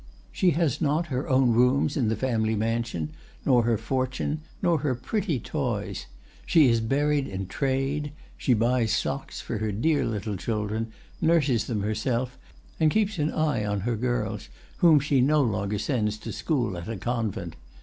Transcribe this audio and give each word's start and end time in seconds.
She 0.31 0.49
has 0.57 0.81
not 0.81 1.09
her 1.13 1.29
own 1.29 1.51
rooms 1.51 1.95
in 1.95 2.07
the 2.07 2.15
family 2.15 2.55
mansion, 2.55 3.11
nor 3.45 3.65
her 3.65 3.77
fortune, 3.77 4.41
nor 4.59 4.79
her 4.79 4.95
pretty 4.95 5.39
toys; 5.39 6.07
she 6.43 6.67
is 6.69 6.79
buried 6.81 7.27
in 7.27 7.45
trade; 7.45 8.11
she 8.35 8.55
buys 8.55 8.91
socks 8.93 9.41
for 9.41 9.59
her 9.59 9.71
dear 9.71 10.03
little 10.03 10.37
children, 10.37 10.91
nurses 11.21 11.67
them 11.67 11.81
herself, 11.83 12.39
and 12.79 12.89
keeps 12.89 13.19
an 13.19 13.31
eye 13.31 13.63
on 13.63 13.81
her 13.81 13.95
girls, 13.95 14.49
whom 14.77 14.99
she 14.99 15.21
no 15.21 15.39
longer 15.43 15.77
sends 15.77 16.17
to 16.17 16.31
school 16.33 16.75
at 16.79 16.89
a 16.89 16.97
convent. 16.97 17.55